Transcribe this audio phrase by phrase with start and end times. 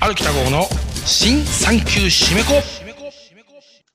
[0.00, 0.64] ある北郷の
[1.04, 2.54] 新産休締め子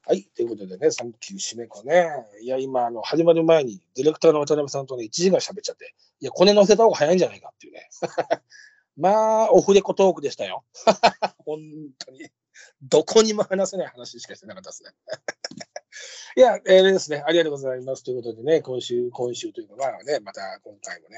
[0.08, 0.22] はい。
[0.36, 2.06] ということでね、サンキュー締め子ね。
[2.42, 7.90] いや、今、あの、始まる前に、ディレクターの渡辺さんとね、1時間喋っちゃって、いや、これ乗せた方が早いんじゃないかっていうね。
[8.98, 10.64] まあ、オフレコトークでしたよ。
[11.44, 11.60] 本
[11.98, 12.30] 当に。
[12.84, 14.92] どこにも話せない話しかしてなかったですね。
[16.38, 18.04] いや、えーですね、ありがとうございます。
[18.04, 21.18] ということでね、今週、今週というのはね、また今回もね、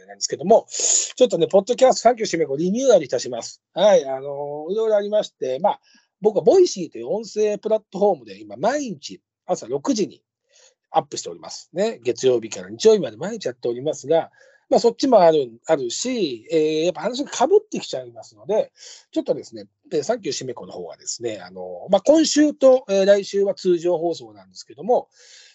[0.00, 3.62] れなんですけども、ちょっとね、ポッドキャスト、サンキューしめ子リニューアルいたします。
[3.74, 5.80] はい、あのいろいろありまして、まあ、
[6.20, 10.22] 僕は Voicy という音声プラットフォームで今毎日朝6時に
[10.90, 11.70] アップしております。
[11.72, 12.00] ね。
[12.02, 14.30] 月曜日から日曜日まで毎日やっておりますが、
[14.68, 18.72] まあそっちもある、あるし、えーやっぱ話が被ってきちゃいますので、
[19.10, 25.08] ちょっとですね、でサンキューしめ子の方はですね、あの、まあ今週と、えー来週は通常放送なんですけども、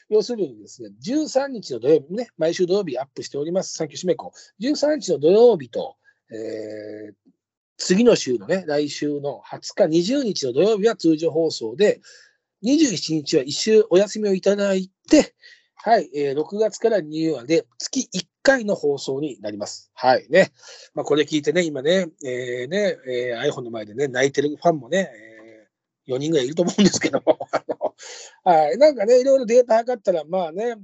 [0.09, 4.31] 要するにですね、13日の土曜日ね、毎週土曜日アップしております、サンキューしめこ。
[4.61, 5.95] 13日の土曜日と、
[6.31, 7.13] えー
[7.77, 11.99] 次の週のね、来週の20日、20日の土曜日は通常放送で、
[12.63, 15.35] 27日は一週お休みをいただいて、
[15.75, 19.91] はい、えー6月からニューアルで月1回の放送になります。
[19.93, 20.53] はいね。
[20.93, 25.67] まあ、これ聞いてね、今ね、えーね、えー iPhone の前でね、泣いてるファンもね、え
[26.07, 27.39] 4人ぐらいいると思うんですけども、
[28.43, 30.75] はい、なんかね、いろいろデータ測ったら、まあね、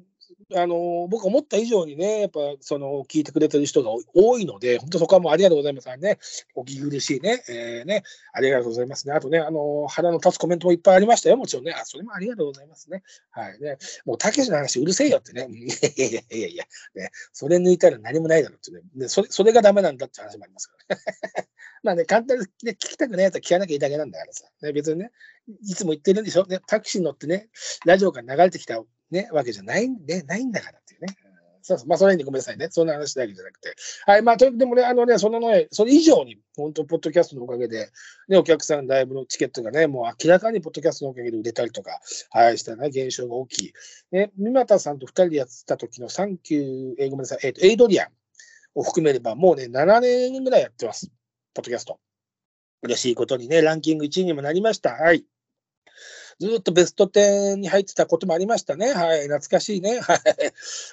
[0.55, 5.89] あの僕思った以上にね、やっぱその聞いてくれてる人が多いので、本当そこはもうありがとうございます。
[5.97, 6.19] ね、
[6.55, 8.03] お聞き苦しいね、えーね、
[8.33, 9.13] ありがとうございますね。
[9.13, 11.73] あとね、あの腹の立つコメントもいっぱいありましたよ、もちろんね。
[11.73, 13.03] あ、それもありがとうございますね。
[13.31, 13.77] はいね。
[14.05, 15.47] もう、たけしの話うるせえよってね。
[15.51, 15.67] い
[16.03, 16.63] やいやいやいや、
[16.95, 18.81] ね、それ抜いたら何もないだろうってね。
[18.95, 21.01] でそれそれがダメなんだって話もありますからね。
[21.83, 24.45] まあね、簡単に、ね、聞きたくないやつは聞かなきゃいいだけなんだからさ。
[24.61, 25.11] ね、別にね、
[25.63, 27.49] いつも言ってるんでしょ、ね、タクシーに乗ってね、
[27.85, 31.15] ラジオから流れてきた、ね、わけじゃないんで、ないんだからっていうね。
[31.61, 31.87] そうそう。
[31.87, 32.67] まあ、それにごめんなさいね。
[32.71, 33.75] そんな話だけじゃなくて。
[34.05, 34.21] はい。
[34.21, 37.89] まあ、とでもね、あのね、そのね、それ以上に、本当ポッドキャストのおかげで、
[38.27, 41.99] ね、お客さん、ライブのチケットがね、もう明らかにポッドキャストのおかげで売れたりとか、
[42.31, 43.73] はい、したね、現象が大きい。
[44.11, 48.07] ね、三股さんと二人でやってた時のサンキュー、えーごめんなさい、えっ、と、エイドリアン
[48.75, 51.11] を含めれば、もうね、7年ぐらいやってます。
[51.53, 51.99] ポッドキャスト。
[52.81, 54.93] 嬉しいことにね、ランキング1位にもなりました。
[54.93, 55.25] はい。
[56.41, 58.93] ずっとベスト10に入ってたこともありましたね。
[58.93, 59.27] はい。
[59.27, 59.99] 懐かしいね。
[60.01, 60.19] はい。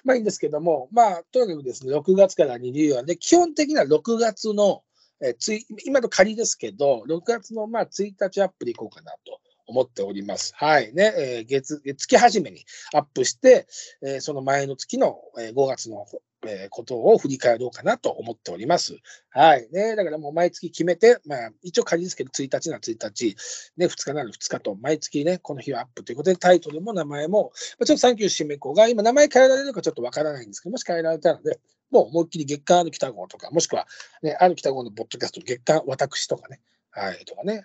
[0.05, 4.83] まあいいんですけども、まあ、とにかくですね、6月からリニューアルで、基本的には6月の、
[5.23, 10.53] えつい今の仮ですけど、6月のまあ1日アップでいこうかなと思っております。
[10.55, 10.93] はい。
[10.93, 13.67] ね、えー月、月始めにアップして、
[14.03, 16.07] えーその前の月の、えー5月の、
[16.49, 18.97] えーことを振り返ろうかなと思っております。
[19.31, 19.69] はい。
[19.73, 23.37] ね、だからもう毎月決めて、まあ一応仮ですけど、1日なら1日、
[23.77, 31.59] ね、2日なら2日と、毎月ね、この日はアップということで、タイトルも名前も、まあちょっとサンキュー締め子が、今名前変えられるかちょっとわからないんですけど、もし変えられたらね、
[31.91, 33.87] もう思いっきり月間ある北号とか、もしくは、
[34.23, 36.61] ね、ある北号のポッドキャスト、月間私とかね、
[36.91, 37.65] はい、とかね、はい。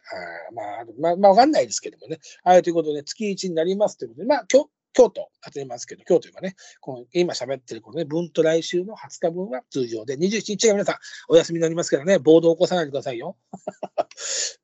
[0.53, 10.95] まあ、あとまあ、まあ、わかんないですけどもね、はい、ということで、月1になりますということで、まあ、今日、京都、当てますけど、京都今ね、この今喋ってるこのね、分と来週の20日分は通常で、27日が皆さん
[11.29, 13.37] お休みになりますからね、暴動を起こさないでくださいよ。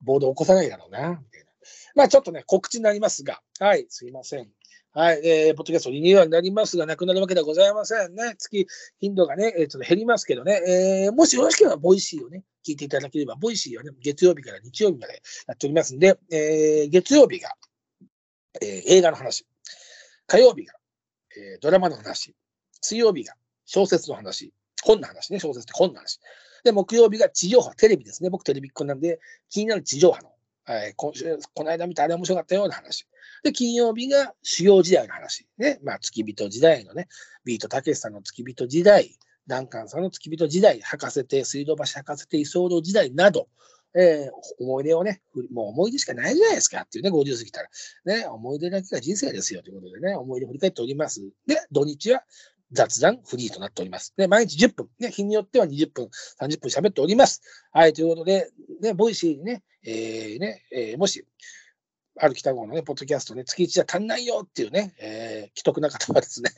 [0.02, 1.50] 暴動を起こさないだろうな、みたいな。
[1.96, 4.50] まあちょっとね、告知になりますが、はい、すいません。
[4.92, 8.36] はい、えー、ポッドキャストリニューアルになりますが、なくなるわけではございませんね。
[8.38, 8.66] 月、
[9.00, 17.54] 頻度がね、えーちょっと減りますけどね、えー、もしよろしければ、 Voicy をね、聞いていただければ、 Voicy はね、月曜日から日曜日までやっておりますんで、えー、月曜日が、
[18.62, 19.46] えー映画の話、
[20.30, 20.74] 火曜日が、
[21.36, 22.36] えードラマの話、
[22.82, 23.34] 水曜日が
[23.66, 24.54] 小説の話、
[24.84, 26.20] 本の話ね、小説って本の話。
[26.64, 28.30] で、木曜日が地上波、テレビですね。
[28.30, 29.20] 僕テレビっ子なんで、
[29.50, 30.32] 気になる地上波の、
[30.66, 33.08] はい、今週、この間見たあれ面白かったような話。
[33.44, 35.48] で、金曜日が修行時代の話。
[35.58, 35.80] ね。
[35.84, 37.08] まあ、付き人時代のね、
[37.44, 43.48] ビートたけしさんの付き人時代、ダンカンさんの付き人時代、博士亭、水道橋博士亭居候時代など、
[43.96, 47.70] えー思い出をね、もう思い出しかないじゃないですかっていうね、50過ぎたら。
[48.06, 51.22] ね、思い出だけが人生ですよということでね、思い出を振り返っております。
[51.48, 52.24] で、土日は
[52.72, 54.14] 雑談フリーとなっております。
[54.16, 57.42] で、毎日10分、ね、日によっては20分、30分喋っております。
[57.72, 58.50] はい、ということで、
[58.82, 61.26] ね、 Voicy にね、えーね、えーもし、
[62.22, 66.50] アル北郷のね、ポッドキャストね、月1じゃ足んないよっていうね、えー、奇特な方はですね、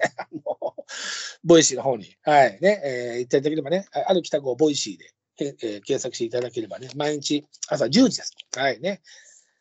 [1.43, 5.05] Voicy の方に、はい、ね、えー、行っていただければね、アル北郷 Voicy で、
[5.45, 8.33] えー検索していただければね、毎日朝10時です。
[8.55, 9.01] はいね。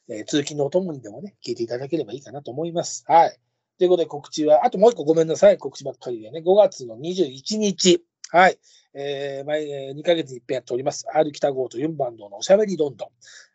[0.08, 3.04] えー通勤のお供にでもね、聞いていただければいいかなと思います。
[3.06, 3.38] はい。
[3.78, 8.58] ということで告知は、あともう一個ごめんなさい、告知ばっかりでね、5月の21日、はい。
[8.94, 11.06] えー、毎、えー2ヶ月に一遍やっております。
[11.12, 13.08] アル北郷とユンボ安藤のおしゃべりどんどん。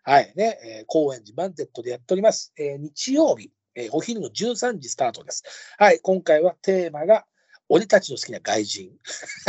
[0.04, 0.33] はい。
[0.36, 2.54] ね、えー高円寺パンディットでやっております。
[2.57, 5.44] えー日曜日、えーお昼の13時スタートです。
[5.78, 6.00] はい。
[6.01, 7.25] 今回はテーマが、
[7.69, 8.91] 俺たちの好きな外人。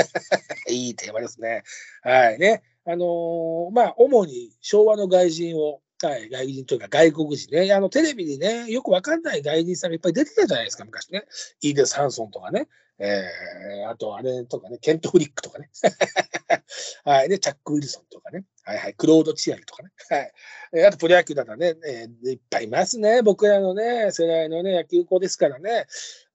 [0.69, 1.63] いいテーマですね。
[2.03, 2.63] はいね。
[2.85, 7.73] あのーまあ、主に昭和の外人を、はい、外人というか外国人ね。
[7.73, 11.25] あの、テレビにね、よくわかんない外人さんがいっぱい出てたじゃないですか、昔ね。
[11.63, 12.69] イーデス・ハンソンとかね。
[12.99, 15.69] えー、あと、あれとかね、ケント・フリックとかね。
[17.05, 18.45] はい、で、チャック・ウィルソンとかね。
[18.63, 19.91] はいはい、クロード・チアリとかね。
[20.09, 20.85] はい。
[20.87, 23.23] あと、プロ野球だったらね、えーいっぱいいますね。
[23.23, 25.87] 僕らのね、世代のね、野球校ですからね。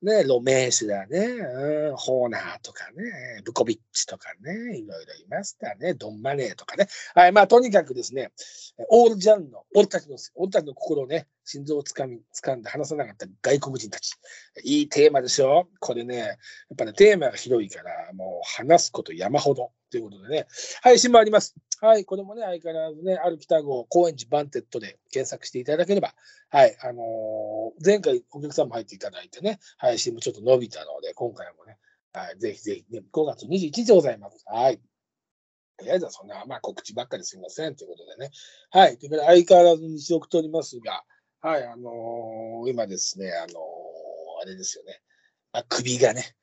[0.01, 5.93] ね、ロメーシだね、うん、ホーナーとかね、ブコビッチとかね、いろいろいましたね。
[5.93, 6.87] ドンマネーとかね。
[7.13, 8.31] はい、まあ、とにかくですね、
[8.89, 14.13] オールジャンの、俺たちの、俺たちの心をね、心臓をつかみ、掴んで離さなかった外国人たち。
[14.63, 16.37] いいテーマでしょこれね、やっ
[16.77, 19.71] ぱね、テーマが広いから、もう話すこと山ほど。
[19.91, 20.47] ということでね、
[20.81, 21.53] 配信もあります。
[21.81, 26.13] はい、これもね、相変わらずね、アル北郷、高円寺パンディットで検索していただければ、
[26.49, 31.79] はい、あのー前回お客さんも入っていただいてね、配信もちょっと伸びたので、今回もね、
[32.13, 34.43] はい、ぜひぜひ、ね、5月21日でございます。
[34.45, 34.79] はい。
[35.77, 38.31] とりあえずはそんな、まあ告知ばっかりすみませんということでね。
[38.69, 38.99] はい。
[38.99, 41.03] ということで、相変わらず日送っておりますが、
[41.39, 43.53] はい、あのー今ですね、あのー
[44.43, 45.01] あれですよね。
[45.51, 46.35] まあ、首がね、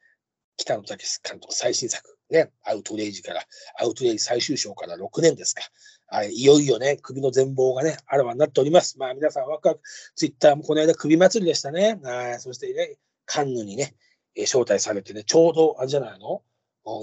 [0.57, 3.43] 北野武監督最新作、ね、アウトレイジから、
[3.81, 5.63] アウトレイジ最終章から6年ですか。
[6.11, 8.99] はい、いよいよね、首の全貌がね、あらわになっております。
[8.99, 9.81] まあ皆さんワクワク、
[10.15, 12.01] ツイッターもこの間首祭りでしたね。
[12.03, 12.97] はい、そしてね、
[13.27, 13.95] カンヌにね、
[14.35, 16.43] えー招待されてね、ちょうどあれじゃないの？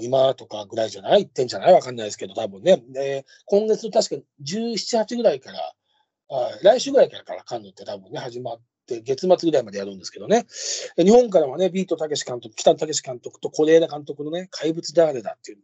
[0.02, 1.24] 今とかぐらいじゃない？
[1.24, 1.72] 行ってんじゃない？
[1.72, 2.82] わかんないですけど、多分ね。
[2.88, 4.74] で今月の確か17、
[5.04, 5.72] 8ぐらいから、
[6.62, 10.46] 来週ぐらいからカンヌって多分ね、始まって、月末ぐらいまでやるんですけどね。
[10.96, 15.58] 日本からはね、ビートたけし監督、北野武監督と是枝監督のね、怪物誰だっていう、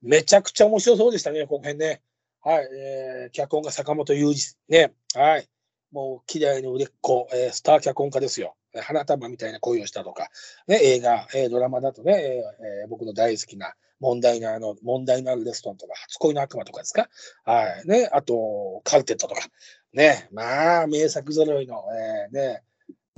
[0.00, 2.00] めちゃくちゃ面白そうでしたね、この辺ね。
[2.40, 4.94] はい、えー、脚本が坂本雄二ね。
[5.14, 5.48] はい。
[5.90, 8.54] もう、綺麗の売れっ子、えースター脚本家ですよ。
[8.80, 10.28] 花束みたいな恋をしたとか、
[10.66, 17.08] ね、映画、えードラマだとね、えー僕の大好きな問題のあの、問題のあるレストランとか、初恋の悪魔とかですか？
[17.44, 17.88] はい。
[17.88, 19.40] ね、あと、カルテットとか。
[19.92, 22.62] ね、まあ、名作揃いの、えーね、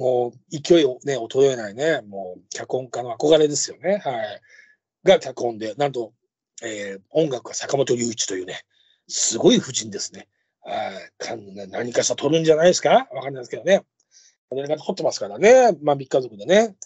[0.00, 4.00] もう勢いをね、衰えないね、もう脚本家の憧れですよね。
[4.02, 4.40] はい。
[5.04, 6.14] が脚本で、なんと、
[6.62, 8.62] えー音楽が坂本龍一というね、
[9.08, 10.28] すごい夫人ですね。
[10.62, 11.12] はい。
[11.68, 13.08] 何かしら撮るんじゃないですか？
[13.12, 13.84] わかんないですけどね。
[14.48, 15.72] これが撮ってますからね。
[15.82, 16.76] まあ、三家族でね。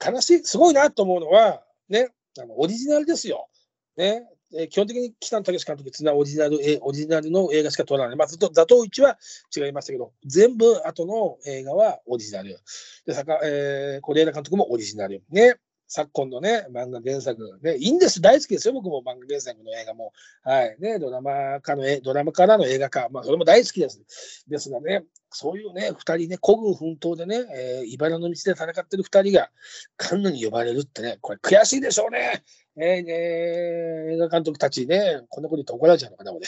[0.00, 0.14] はい。
[0.14, 2.08] 悲しい、すごいなと思うのは、ね、
[2.40, 3.48] あのオリジナルですよ。
[3.96, 4.28] ね。
[4.52, 8.16] えー基本的に北野武監督っていうのはオリジナル、えーオリジナルの映画しか撮らない。
[8.16, 9.18] まあ、ずっと、座頭市は
[9.56, 12.58] 違いましたけど、全部後の映画はオリジナル。
[13.06, 15.22] で、さか、えー、是枝監督もオリジナル。
[15.30, 15.56] ね。
[15.92, 17.58] 昨今のね、漫画原作。
[17.62, 18.20] ね、いいんです。
[18.20, 18.74] 大好きですよ。
[18.74, 20.12] 僕も漫画原作の映画も。
[20.44, 20.76] はい。
[20.78, 23.08] ね、ドラマ化の、ドラマからの映画化。
[23.10, 24.44] まあ、それも大好きです。
[24.48, 29.50] ですがね、そういうね、二人ね、孤軍奮闘でね、えー、茨の道で戦ってる二人が、
[29.96, 32.44] カンヌに呼ばれるってね、これ悔しいでしょうね。
[32.76, 36.46] えーえー映画監督たちね、こんなこと言って怒られちゃうのかな、俺。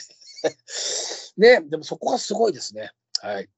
[1.37, 2.93] ね、でもそこがすごいですね。
[3.21, 3.49] はい。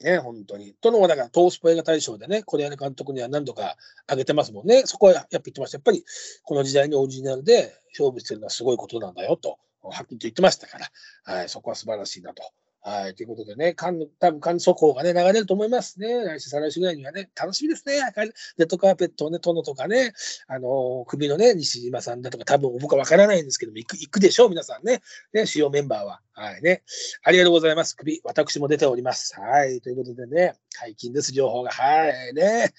[0.00, 0.74] ね、本当に。
[0.74, 3.76] とのも、だから、トースポ映画大賞でね、これね、監督には何度か
[4.06, 4.82] 挙げてますもんね。
[4.86, 5.76] そこはやっぱ言ってました。
[5.76, 6.04] やっぱり、
[6.42, 10.90] この時代にオリジナルで勝負してるのはすごいことなんだよと、はっきりと言ってましたから、
[11.24, 12.42] はい、そこは素晴らしいなと。
[12.86, 16.22] はい、ということでね、カン、多分カン速報がね、流れると思いますね。
[16.22, 17.94] 来週、再来週ぐらいにはね、楽しみですね。
[18.58, 20.12] レッドカーペットをね、殿とかね、
[20.48, 25.00] あのー首のね、西島さんだとか、多分僕はわからないんですけども、行く、行くでしょう、皆さんね。
[25.32, 26.20] ね、主要メンバーは。
[26.34, 26.82] はいね。
[27.22, 27.96] ありがとうございます。
[27.96, 29.34] 首、私も出ております。
[29.40, 29.80] はい。
[29.80, 31.70] ということでね、解禁です、情報が。
[31.70, 32.34] はい。
[32.34, 32.74] ね。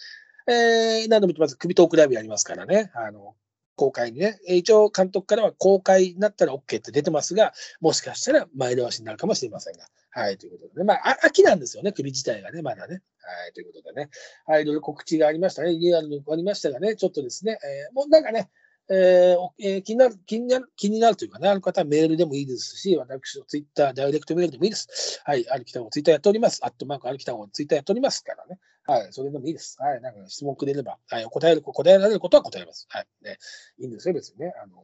[0.48, 1.58] えー、何度も言ってます。
[1.58, 2.92] 首トークライブやりますからね。
[2.94, 3.34] あの、
[3.76, 4.40] 公開にね。
[4.48, 9.86] 一応、監督からは公開になったら OK って出てますが、もしかしたら前倒しになるかもしれませんが。
[10.10, 10.38] はい。
[10.38, 10.86] ということでね。
[10.86, 11.92] まあ、秋なんですよね。
[11.92, 13.02] 首自体がね、まだね。
[13.20, 13.54] はい。
[13.54, 14.10] ということでね。
[14.46, 14.62] はい。
[14.62, 15.78] いろいろ告知がありましたね。
[15.78, 18.50] リアルにありましたがね、ちょっとですね、えーもうなんかね、
[18.90, 25.22] えーえー気になる、気になる、気になるというかね、ある方はメールでもいいですし、私のツイッター、ダイレクトメールでもいいです。
[25.26, 26.60] はい、あるきたごツイッターやっております。
[26.64, 28.60] アットマークあるきたごツイッターやっておりますからね。
[28.88, 29.78] はい、それでもいいです。
[29.80, 32.86] はい、なんか質問くれれば、はい、答える、答えられることは答えます。
[32.90, 33.38] はい、ね、
[33.80, 34.54] いいんですよ、別にね。
[34.64, 34.76] あの、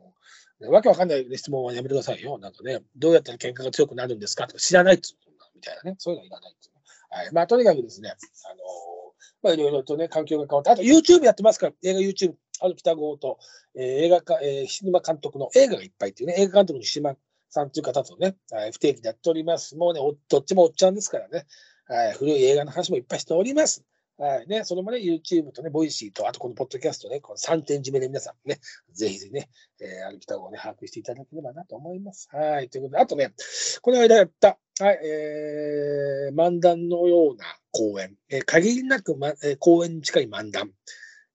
[0.60, 2.38] ねわけわかんない質問はやめてくださいよ。
[2.40, 4.48] なんかね、どうやったら喧嘩が強くなるんですか？
[4.48, 5.16] とか知らないっつう
[5.56, 5.96] みたいなね。
[6.00, 6.72] そういうのはいらないっつう
[7.10, 8.14] はい、まあ、とにかくですね、あ
[8.54, 8.56] の
[9.44, 13.38] まあ、いろいろとね、環境が変わって、あと YouTube やってますから、映画 YouTube、ある北郷と、
[13.76, 17.16] えー映画か、えー、菱沼監督の映画がいっぱいっていうね、映画監督の菱沼
[17.50, 19.76] さんっていう方とね、はい、不定期でやっております。
[19.76, 21.46] もうね、どっちもおっちゃんですからね、
[21.88, 23.84] はい、古い映画の話もいっぱいしております。
[24.22, 28.60] はいね、それもね、YouTube とね、ボイシーと、あとこのポッドキャストね、この3点締めで皆さんね、
[28.94, 29.50] ぜひぜひね、
[29.82, 32.30] えー、歩きたをね、把握していただければなと思います。
[32.32, 33.34] はい、ということで、あとね、
[33.82, 40.72] この間やった、はい、えー、漫談のような公演、えー限りなく、まえー公演に近い漫談。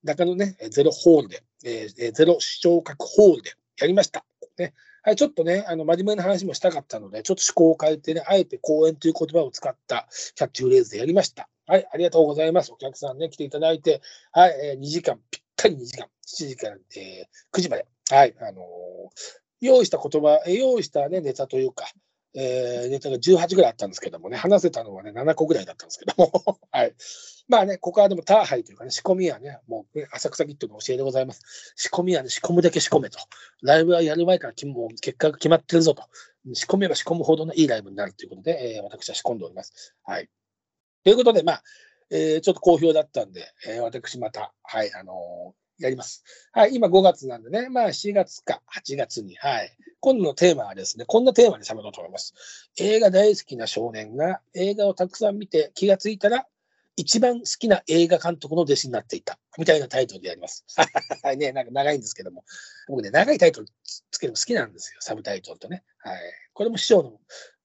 [0.05, 3.51] 中野ね、ゼロホールで、えー、ゼロ昇格ホールで
[3.81, 4.25] やりました。
[4.59, 4.75] ね。
[5.03, 11.49] はい、ちょっとね、あの、真面目な話もしたかったので、ちょっと思考を変えてね、あえて講演という言葉を使ったキャッチフレーズでやりました。
[11.67, 12.73] はい、ありがとうございます。
[12.73, 18.63] お客さんね、来ていただいて、はい、えー、2時間、ぴったり2時間、7時から、えー、9時まで、はい、あのー、
[19.61, 21.87] 用意した言葉、用意したね、ネタというか、
[22.37, 26.95] えー、ネタが18ぐらいあったんですけどもね、話せたのはね、7個ぐらいだったんですけども、 はい。
[27.49, 31.75] まあね、ここはでもターハイというかね、仕込みはね、もう、ね、浅草キットの教えでございます。
[31.75, 33.19] 仕込みはね、仕込むだけ仕込めと。
[33.63, 36.05] ライブはやる前からもう結果が決まってるぞと。
[36.53, 39.95] 仕込めば仕込むほどのいいライブになるということで、えー、私は仕込んでおります。
[40.05, 40.29] はい。
[41.07, 41.63] ということで、まあ、
[42.11, 46.25] えー、ちょっと好評だったんで、えー、私また、はい、あのやります。
[46.51, 49.71] はい、今5月なんでね、まあ4月か8月に、はい。
[50.01, 52.35] 今度のテーマはですね、こんなテーマに喋ろうと思います。
[52.81, 56.45] 映画大好きな少年が映画をたくさん見て気がついたら、
[56.97, 59.39] 一番好きな映画監督の弟子になっていた。
[59.59, 60.65] みたいなタイトルでやります。
[61.23, 62.43] はい、ね、なんか長いんですけども。
[62.89, 63.69] 僕ね、長いタイトル
[64.11, 64.99] つけるの好きなんですよ。
[64.99, 65.85] サブタイトルとね。
[65.99, 66.19] はい。
[66.53, 67.21] これも師匠の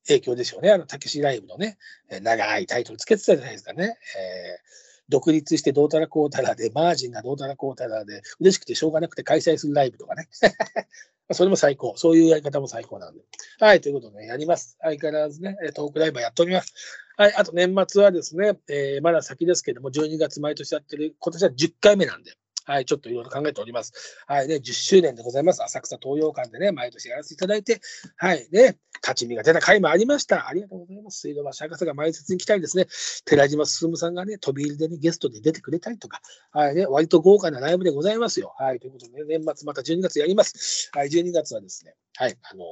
[0.08, 0.72] 影響でしょうね。
[0.72, 1.78] あの、たけしライブのね、
[2.22, 3.98] 長いタイトルつけてたじゃないですかね。
[4.18, 10.30] えー独立してどうたらこうたらで、マージンがどうたらこうたらで、嬉しくてしょうがなくて開催するライブとかね。
[11.34, 11.96] それも最高。
[11.98, 13.22] そういうやり方も最高なんで。
[13.60, 14.78] はい、ということで、ね、やります。
[14.82, 16.74] 相変わらずね、トークライブやっております。
[17.18, 22.32] はい、あと年末はですね、えー、まだ先ですけども、12月毎年やってる、今年は10回目なんで、
[22.66, 23.94] はい、ちょっといろいろ考えております。
[24.28, 25.64] はい、ね、10周年でございます。
[25.64, 27.82] 浅草東洋館でね、毎年やらせていただいて、
[28.18, 30.48] はい、ね、勝ち身が出た回もありました。
[30.48, 31.22] ありがとうございます。
[31.22, 32.88] 水道橋博士が前説に来たりですね、
[33.26, 38.54] 寺島進さんがね、飛び入りでね、ゲストで出てくれたりとか、はいね、割と豪華なライブでございますよ。
[38.58, 40.90] はい、ということで、ね、年末また12月やります。
[40.94, 42.64] はい、12月はですね、はい、あの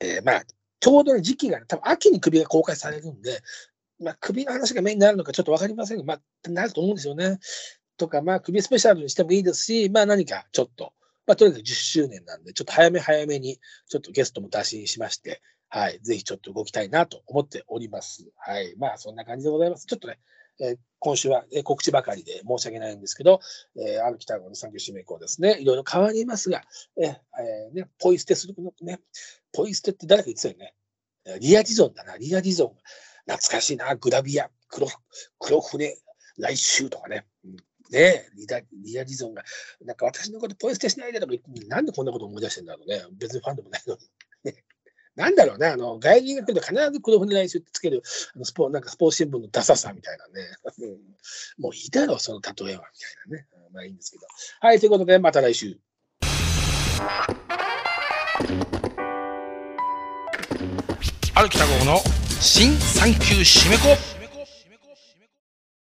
[0.00, 0.42] えー、まあ、
[0.80, 3.40] ちょうど、ね、時期が、ね、多分秋に首が公開されるんで、
[4.00, 7.38] まあ、首の話がメインになるのかちょっとわかりませんが、まあ、なると思うんですよね。
[7.98, 10.94] とか、まあ、首スペシャルにしてもいいですし、まあ、何かちょっと、
[11.26, 18.30] まあ、とにかく10周年なんで、ちょっと早め早めに、ちょっとゲストも打診しまして、はい、ぜひちょっと動きたいなと思っております。
[18.38, 19.86] はい、まあ、そんな感じでございます。
[19.86, 20.18] ちょっとね、
[20.60, 23.40] えー、今週は、告知ばかりで申し訳ないんですけど、
[23.76, 26.62] えー、ある北郷の産業締め以降ですね、いろいろ変わりますが、
[26.96, 29.00] えーえー、ね、ポイ捨てするのね、
[29.52, 30.74] ポイ捨てって誰か言ってたよね。
[31.40, 32.76] リアディゾンだな、リアディゾン。
[33.26, 34.88] 懐かしいな、グラビア、黒、
[35.38, 35.98] 黒船、
[36.38, 37.26] 来週とかね。
[37.90, 39.44] ねリダリアディゾンが、
[39.84, 43.02] なんか私のことポイ捨てしないでとか言って、なんでこんなこと思い出してんだろうね。
[43.12, 44.00] 別にファンでもないのに。
[45.16, 48.04] なんだろうね、あの、外人が来ると必ず黒船来週ってつける、
[48.36, 50.56] あのスポなんかスポーツ新聞のダサさみたいなね。
[51.58, 52.84] もういいだろ、その例えは、
[53.28, 53.46] みたいなね。
[53.72, 54.26] まあいいんですけど。
[54.60, 55.76] はい、ということで、また来週。
[61.34, 61.98] 歩きた号の
[62.40, 64.17] 新産休締め子